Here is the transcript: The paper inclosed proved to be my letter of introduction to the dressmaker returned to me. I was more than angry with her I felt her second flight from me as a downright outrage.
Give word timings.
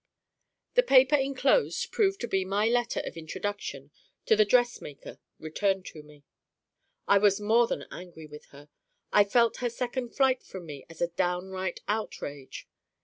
The 0.73 0.81
paper 0.81 1.15
inclosed 1.15 1.91
proved 1.91 2.19
to 2.21 2.27
be 2.27 2.43
my 2.43 2.67
letter 2.67 3.01
of 3.01 3.15
introduction 3.15 3.91
to 4.25 4.35
the 4.35 4.45
dressmaker 4.45 5.19
returned 5.37 5.85
to 5.93 6.01
me. 6.01 6.23
I 7.07 7.19
was 7.19 7.39
more 7.39 7.67
than 7.67 7.85
angry 7.91 8.25
with 8.25 8.45
her 8.45 8.69
I 9.13 9.23
felt 9.23 9.57
her 9.57 9.69
second 9.69 10.15
flight 10.15 10.41
from 10.41 10.65
me 10.65 10.87
as 10.89 11.01
a 11.03 11.09
downright 11.09 11.81
outrage. 11.87 12.67